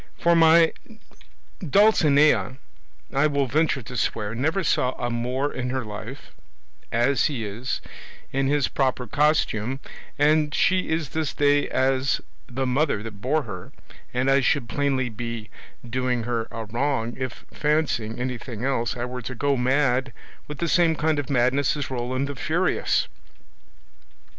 [0.17, 0.73] For my
[1.59, 2.57] Dulcinea,
[3.13, 6.31] I will venture to swear, never saw a Moor in her life,
[6.91, 7.81] as he is,
[8.31, 9.79] in his proper costume,
[10.17, 13.73] and she is this day as the mother that bore her,
[14.11, 15.51] and I should plainly be
[15.87, 20.13] doing her a wrong if, fancying anything else, I were to go mad
[20.47, 23.07] with the same kind of madness as Roland the Furious.